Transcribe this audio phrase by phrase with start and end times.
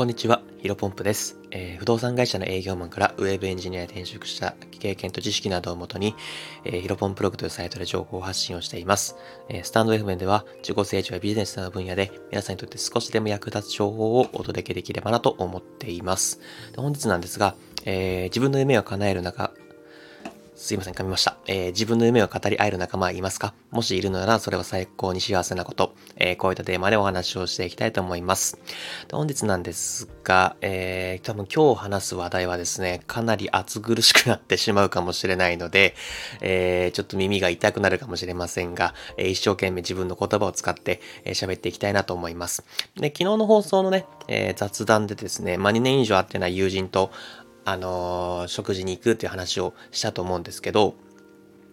[0.00, 6.14] こんにちは、ヒロポンプです、えー、不動産会社の営業マンからウェブエンジニアへ転職した経験と知識などをもとに、
[6.64, 9.16] えー、ヒロポンプログというサイトで情報発信をしています。
[9.50, 16.40] えー、スタンド F 面では自己成長やビジネスの分野で皆さんにとって少しでも役立つ情報をお届けできればなと思っています。
[16.76, 17.54] 本日なんですが、
[17.84, 19.49] えー、自分の夢を叶える中、
[20.62, 21.38] すいません、噛みました。
[21.46, 23.54] えー、自分の夢を語り合える仲間はいますか？
[23.70, 25.94] もしいるのなら、それは最高に幸せなこと。
[26.16, 28.58] えー、こういったテーマでお話をしていきたいと思います。
[29.10, 35.94] 本日なんですが、えー、多分今日話す話題はですね、かなり暑苦しくなってしまうかもしれないので、
[36.42, 42.64] えー、ちょっと耳が痛くなるかもしれませんが、えー、一生懸命自分の言葉を使って喋、えー、っていきたいなと思います。
[42.96, 47.10] で、昨日の放送のね、えー、雑談でですね、まあ、2年以上会ってない友人と、
[47.70, 50.94] あのー、食事に行くっていう話をしたと思うんですけど、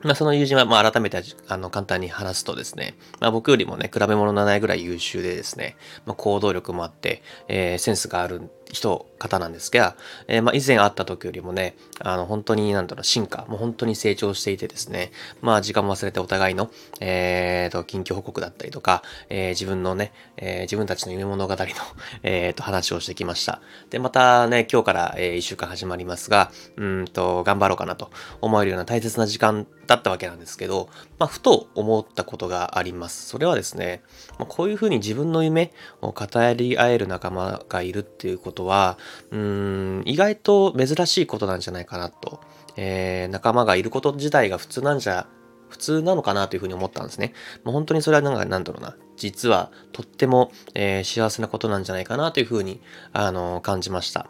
[0.04, 5.76] まあ、その友人は、まあ、改めて、あの、簡単に話すとですね、まあ、僕よりもね、比べ物のないぐらい優秀でですね、
[6.06, 9.96] まあ、行動力もあって、えー、センスがある人、方なんですが、
[10.28, 21.66] えー、まあ、以前会った時よりもね、あの、本当に、なんだろう、進化、もう本当に成長していてですね、まあ、時間も忘れてお互いの、えー、と、近況報告だったりとか、えー、自分のね、えー、自分たちの夢物語の、
[22.24, 23.62] えー、と、話をしてきました。
[23.90, 33.28] で、またね、今日から、えー、一週間始まりますが、うんと、頑張ろうかなと思えるような大切な時間だったわけなんですけど、まあ、ふと思ったことがあります。
[33.28, 34.04] それはですね、
[34.38, 38.98] まあ、こういうふうに自分の夢を語り合える仲間がいるっていうことは、
[39.32, 42.40] うん、意外と珍しいことなんじゃないかなと。
[42.80, 45.28] えー、仲間がいること自体が普通なんじゃ、
[45.70, 47.34] 普通なのかなというふうに思ったんですね。
[47.64, 48.96] もう本当にそれはなんか、なんだろうな。
[49.18, 52.80] 実はとっても、えー、幸せなことなんじゃないかなというふうに、
[53.12, 54.28] あのー、感じました。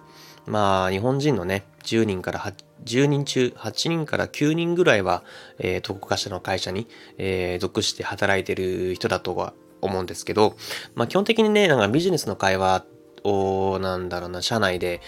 [0.48, 2.54] まあ、日本人のね、10人から8、
[2.86, 5.24] 10人中8人から9人ぐらいは、
[5.60, 10.56] えー、特化者の会社に、えー、属して働いてる人だとは思うんですけど、
[10.96, 12.86] まあ基本的にね、なんかビジネスの会話
[13.24, 15.02] を、なんだろうな、社内で、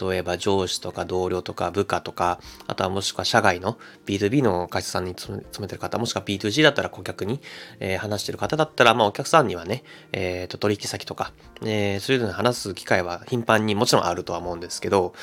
[0.00, 7.40] 例えば上司とか同僚とか部下とか、あとはもしくは社外の B2B の会社さんに勤めてる方、もしくは B2G だったら顧客に、
[7.80, 11.32] えー、話してる方だったら、まあお客さんにはね、えっ、ー、と、取引先とか、
[11.62, 15.14] えー、そういうのに話す機会は頻繁にもちろんあるとは思うんですけど、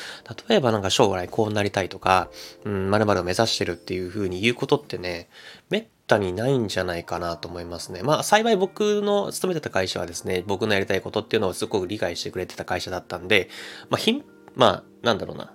[0.48, 2.30] 例えばなんか将来こうなりたいとか、
[2.66, 5.28] うん、〇〇を目指してるっていうふうに言うことってね、
[5.70, 8.02] めったにないんじゃないかなと思いますね。
[8.04, 13.50] まあ幸い僕の勤めてた会社はですね、僕のやりたいことっていうのをすごく理解してくれてた会社だったんで、
[13.90, 14.24] まあひん、
[14.56, 15.54] まあなんだろうな。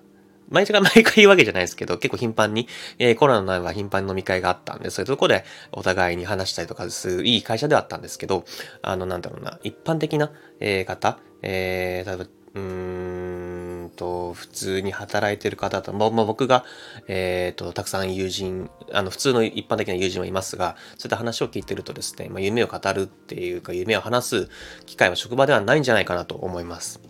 [0.51, 8.45] 毎日が毎回言うわけじゃないですけど、結構頻繁に、えー、コロナの前は頻繁に飲み会があったんで、そういうとこでお互いに話したりとかするいい会社ではあったんですけど、
[8.81, 12.98] あの、なんだろうな、一般的な、えー、方、えー、例えば、うーん
[13.99, 16.65] と、普通に働いてる方と、まあ、僕が、
[17.09, 24.51] えっ、ー、と、たくさん友人、あの、普通の一般的な友人はいますが、そういった話を聞いてるとですね、まあ、夢を語るっていうか、夢を話す
[24.87, 27.01] 機会は職場ではないんじゃないかなと思います。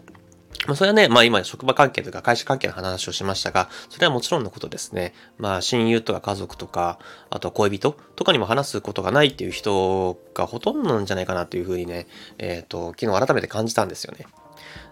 [0.67, 5.15] まあ、それはね、まあ今職場関係とか会社関係の話をしましたが、それはもちろんのことですね。
[5.39, 6.99] まあ親友とか家族とか、
[7.31, 12.07] あとは恋人とかにも話すことがないっていう人がほとんどなんじゃないかなというふうにね、
[12.39, 14.27] えっ、ー、と、昨日改めて感じたんですよね。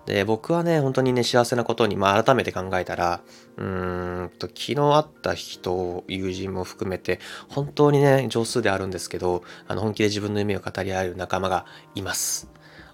[0.07, 3.21] で、僕はね、本当にね、幸せなことに、まあ改めて考えたら、
[3.57, 7.19] うーんと、昨日会った人、友人も含めて、
[7.49, 12.49] 本当にね、上数であるんですけど、あの、本気で自分の夢を語り合える仲間がいます。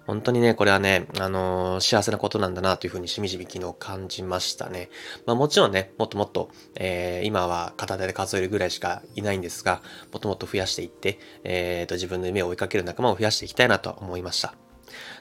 [0.07, 4.89] 本当にね、これはね、あのー、幸せなことなんだなというふうにしみじみ昨日感じましたね。
[5.27, 9.81] まあもちろんね、もっともっと、えー、今は片手で数えるぐらいしかいないんですが、
[10.13, 14.55] もっともっと増やしていって、えー、と、自分の夢を追いかける仲間を増やしていきたいなと思いました。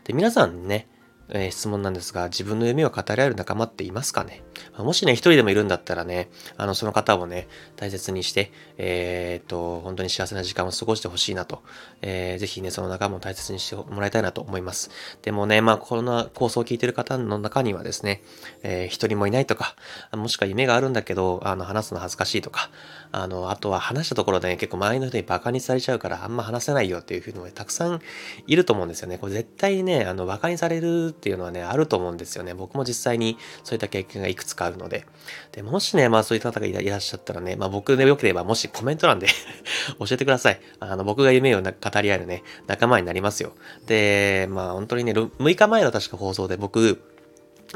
[0.03, 0.87] で、皆さんね、
[1.31, 4.43] えー、質問なんですが、自分の夢を語り合える仲間っていますかね？
[4.77, 11.61] もしね、一人でもいるんだったらね、あの、その方をね、大切にして、えー、っと、本当に幸せな時間を過ごしてほしいなと、
[12.01, 14.91] えー、ぜひね、その仲間を大切にしてもらいたいなと思います。
[15.21, 18.21] でもね、まあ、この構想を聞いてる方の中にはですね、
[18.63, 19.75] えー、一人もいないとか、
[20.13, 22.69] もしくは夢があるんだけど、あの、話すの恥ずかしいとか、
[23.11, 28.01] あの、あとは話したところでね、結構周りの人にバカにされちゃうから、あんま話せないよっていうふうにもたくさん
[28.47, 29.17] いると思うんですよね。
[29.17, 32.55] これ絶対ね、あの、バカにされるっていうのはね、あると思うんですよね。
[32.55, 35.05] 僕も実際にそういった経験がいくつかあるので。
[35.51, 39.27] で、もしね、まあそういった方がいらっしゃったらね、まあ僕でよければ、もしコメント欄で
[39.99, 40.59] 教えてください。
[40.79, 41.69] あの、僕が夢を語
[42.01, 43.53] り合えるね、仲間になりますよ。
[43.85, 46.99] で、まあ本当にね、6日前の確か放送で僕、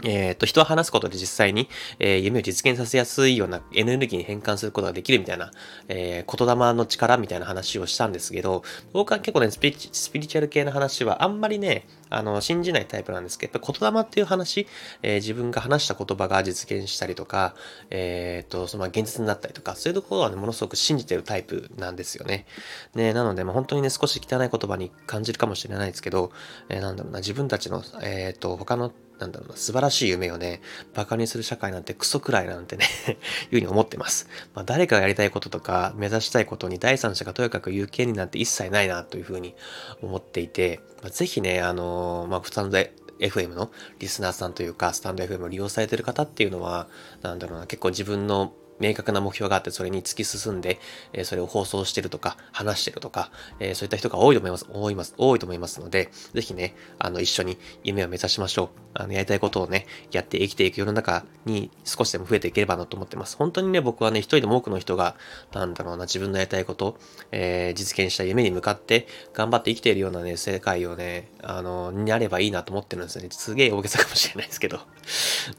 [0.03, 1.69] えっ、と、人は話すことで実際に、
[1.99, 5.51] えー、夢を実現させやすいようなエネルギーに変換することができるみたいな、
[5.87, 14.67] えー、言霊の力みたいな話をしたんですけど、僕は結構ね、スピリチュアル系の話はあんまりね、あの、信じないタイプなんですけど、言霊っていう話、
[15.01, 17.55] えー、自分が話した言葉が実現したりとか、
[17.89, 22.45] えっ、と、その現実になったりとか、そういうところはね、ものすごく信じてるタイプなんですよね。
[22.93, 26.31] ね、なので、まあ、本当にね、少し汚い言葉に感じるかもしれないですけど、
[26.69, 30.61] え、なんだろうな、自分たちの、えっ、と、他のなんだろうな、素晴らしい夢をね、
[30.93, 33.17] 馬鹿にする社会なんてクソくらいなんてね いう
[33.51, 34.27] ふうに思ってます。
[34.53, 39.55] まあ、誰かがやりたいこととか、目指したいことに第三者がとやかく言う権利なんて一切ないなというふうに
[40.01, 42.77] 思っていて、まあ、ぜひね、あのー、まあ、スタンド
[43.19, 46.87] FM のリスナーさんというか、スタンド FM を利用されてる方っていうのは、
[47.21, 50.79] なんだろうな、結構自分の明確な目標があってそれに突き進んで、
[51.13, 58.79] え、それを放送してるとか話してるとか、え、そういった人が多いと思います、多います、多いと思いますので、ぜひね、あの、一緒に夢を目指しましょう。
[58.93, 63.37] あの、やりたいことをね、やって生きていく世の中に少しでも増えていければなと思ってます。
[63.37, 65.15] 本当にね、僕はね、一人でも多くの人が、
[65.53, 66.97] なんだろうな、自分のやりたいこと、
[67.31, 73.29] えー、実現した夢に向かって頑張って生きているようなね、世界をね、あの、になればいいなと思ってるんですよね。
[73.31, 74.79] すげえ大げさかもしれないですけど。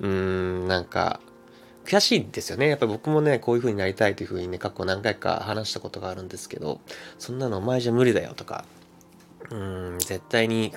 [0.01, 1.21] うーん、なんか、
[1.87, 2.69] 悔しいんですよね。
[2.69, 6.81] やっぱり僕もね、こういう風になりたいという風にね、過去何回か話したことがあるんですけど、
[7.19, 8.65] そんなのお前じゃ無理だよとか、
[9.51, 10.75] うん、絶対に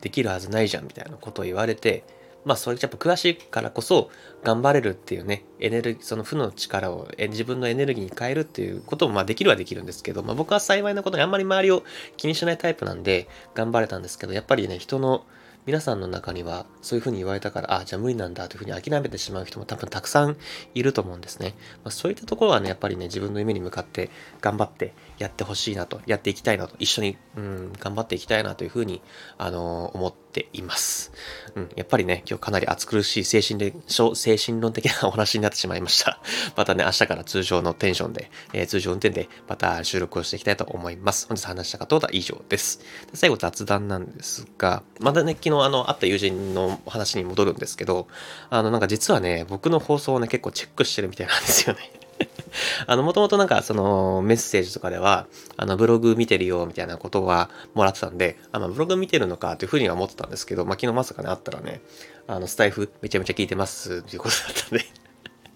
[0.00, 2.04] できるはずないじゃんみたいなことを言われて、
[2.44, 4.10] まあそれやっぱ悔しいからこそ
[4.44, 11.82] 頑張れるっていうね、エネルギー、その負の力を自分のエネルギーに変えるっていうこともまあできるはできるんですけど、まあ僕は幸いなことにあんまり周りを
[12.16, 15.24] 気にしないタイプなんで頑張れたんですけど、やっぱりね、人の
[15.66, 20.36] 皆さんの中にはそういうふうに言われたから、あ、じゃあ無理なんだというふうに諦めてしまう人も多分たくさん
[20.74, 21.54] いると思うんですね。
[21.82, 24.10] まあ、そういったところはね、やっぱりね、自分の夢に向かって
[24.40, 29.02] 頑張ってやってほしいなと、やっていきたいなと、一緒に、うん、頑張っていきたいなというふうに、
[29.38, 31.12] あのー、思っています。
[31.54, 36.20] うん、やっぱりね、今日かなり暑苦しい精神で、精神論的なお話になってしまいました。
[36.56, 41.26] またね、明日から通常のテンションで、えー、通常運転でまた収録をしていきたいと思います。
[41.28, 42.80] 本日話したことは以上です。
[43.10, 48.08] で最後雑談なんですが、まだね、昨日あの、会った友人の話に戻るんですけど、
[48.50, 52.05] あの、なんか実はね、僕の放送をね、結構チェックしてるみたいなんですよね。
[52.86, 55.26] あの、もともとなんかそのメッセージとかでは、
[55.56, 61.80] あの、ブログ見てるよみたいなことはもらってたんで、あの、ブログ見てるのかというふうには思ってたんですけど、まあ、昨日まさかね、あったらね、
[62.26, 64.84] あの、スタイフめちゃめちゃ聞いてますっていうことだったんで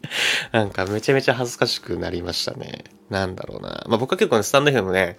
[0.52, 2.84] なんかめちゃめちゃ恥ずかしくなりましたね。
[3.08, 3.84] なんだろうな。
[3.88, 5.18] まあ、僕は結構ね、スタンド FM ね、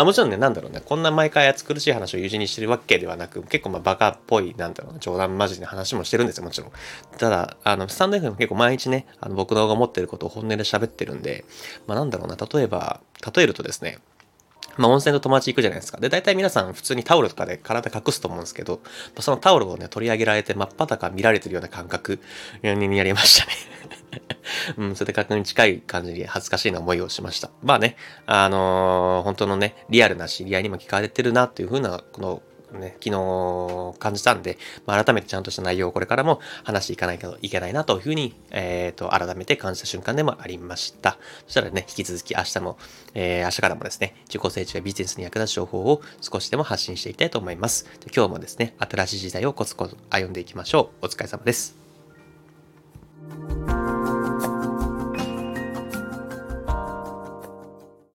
[0.00, 6.70] あ、もちろんね、なんだろうね、こんな毎回暑苦しい話を友人にしてるわけではなく、結構まあバカっぽい、なんだろうな、冗談交じりな話もしてるんですよ、もちろん。
[7.18, 11.44] ただ、あの、スタンド F も結構毎日ね、あの僕のが持ってることを本音で喋ってるんで、
[11.88, 13.00] まあなんだろうな、例えば、
[13.34, 13.98] 例えるとですね、
[14.78, 15.98] まあ、温泉と友達行くじゃないですか。
[15.98, 18.80] で、大体皆さん普通にタオルとかで体隠すと思うんですけど、
[19.20, 22.20] そのタオルをね、取り上げられて真っ裸見られてるような感覚
[22.62, 23.52] になりましたね
[24.78, 27.50] うん、それで確認近い感じで恥ずかしいな思いをしました。
[27.62, 27.96] まあね、
[28.26, 32.42] あのー、本当のね、リアルな知り合いにも聞かれてるなっていう風な、この
[32.72, 41.18] ね、昨日感じたんで、まあ、改めてちゃんとした内容をこれからも話していかないといけないなというふうに、えっ、ー、と、改めて感じた瞬間でもありました。
[41.46, 42.78] そしたらね、引き続き明日も、
[43.14, 47.84] えー、明日からもですね、自己成長やビジネスに役立つ情報を少しでも発信していきたいと思います。
[48.00, 51.06] で今日もですね、新しい時代をコツコツ歩んでいきましょう。
[51.06, 51.76] お疲れ様です。